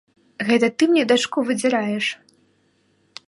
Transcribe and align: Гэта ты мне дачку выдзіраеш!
Гэта 0.47 0.69
ты 0.77 0.87
мне 0.93 1.03
дачку 1.11 1.45
выдзіраеш! 1.49 2.05